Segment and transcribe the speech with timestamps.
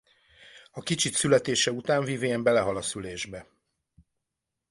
[0.71, 3.47] A kicsit születése után Viven belehal a szülésbe.